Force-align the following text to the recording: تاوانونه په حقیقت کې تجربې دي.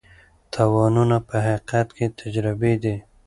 تاوانونه 0.53 1.17
په 1.27 1.35
حقیقت 1.45 1.87
کې 1.97 2.05
تجربې 2.19 2.73
دي. 2.83 2.95